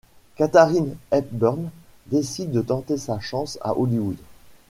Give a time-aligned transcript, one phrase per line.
[0.35, 1.69] Katharine Hepburn
[2.07, 4.17] décide de tenter sa chance à Hollywood.